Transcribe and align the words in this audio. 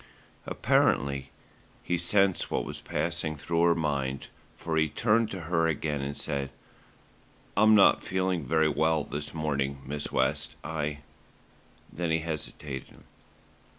Apparently 0.47 1.29
he 1.83 1.95
sensed 1.95 2.49
what 2.49 2.65
was 2.65 2.81
passing 2.81 3.35
through 3.35 3.61
her 3.61 3.75
mind, 3.75 4.29
for 4.57 4.75
he 4.75 4.89
turned 4.89 5.29
to 5.29 5.41
her 5.41 5.67
again 5.67 6.01
and 6.01 6.17
said: 6.17 6.49
"I'm 7.55 7.75
not 7.75 8.01
feeling 8.01 8.43
very 8.43 8.67
well 8.67 9.03
this 9.03 9.31
morning, 9.35 9.79
Miss 9.85 10.11
West, 10.11 10.55
I" 10.63 11.01
Then 11.93 12.09
he 12.09 12.21
hesitated. 12.21 13.03